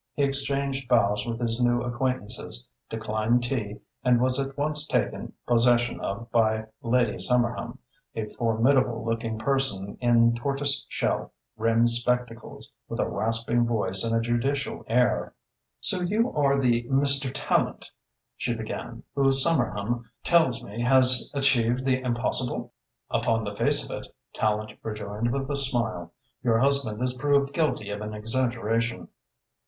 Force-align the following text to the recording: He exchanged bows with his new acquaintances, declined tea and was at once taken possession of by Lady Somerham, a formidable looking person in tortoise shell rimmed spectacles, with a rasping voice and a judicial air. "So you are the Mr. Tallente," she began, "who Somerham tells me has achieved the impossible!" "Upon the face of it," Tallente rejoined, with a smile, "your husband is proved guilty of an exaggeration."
He 0.15 0.23
exchanged 0.23 0.87
bows 0.89 1.27
with 1.27 1.39
his 1.39 1.59
new 1.61 1.81
acquaintances, 1.83 2.67
declined 2.89 3.43
tea 3.43 3.81
and 4.03 4.19
was 4.19 4.39
at 4.39 4.57
once 4.57 4.87
taken 4.87 5.33
possession 5.45 5.99
of 6.01 6.31
by 6.31 6.65
Lady 6.81 7.19
Somerham, 7.19 7.77
a 8.15 8.25
formidable 8.25 9.05
looking 9.05 9.37
person 9.37 9.99
in 10.01 10.33
tortoise 10.33 10.87
shell 10.89 11.33
rimmed 11.55 11.91
spectacles, 11.91 12.73
with 12.89 12.99
a 12.99 13.07
rasping 13.07 13.67
voice 13.67 14.01
and 14.03 14.15
a 14.15 14.19
judicial 14.21 14.83
air. 14.87 15.35
"So 15.81 16.01
you 16.01 16.31
are 16.33 16.59
the 16.59 16.85
Mr. 16.89 17.31
Tallente," 17.31 17.91
she 18.35 18.55
began, 18.55 19.03
"who 19.13 19.31
Somerham 19.31 20.09
tells 20.23 20.63
me 20.63 20.81
has 20.81 21.31
achieved 21.35 21.85
the 21.85 22.01
impossible!" 22.01 22.73
"Upon 23.11 23.43
the 23.43 23.55
face 23.55 23.87
of 23.87 23.91
it," 23.95 24.07
Tallente 24.33 24.79
rejoined, 24.81 25.31
with 25.31 25.47
a 25.51 25.55
smile, 25.57 26.11
"your 26.41 26.57
husband 26.57 27.03
is 27.03 27.13
proved 27.15 27.53
guilty 27.53 27.91
of 27.91 28.01
an 28.01 28.15
exaggeration." 28.15 29.07